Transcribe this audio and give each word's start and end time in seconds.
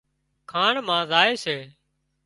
کاڻ 0.51 0.73
مان 0.87 1.01
زائي 1.11 1.33
سي 1.43 1.57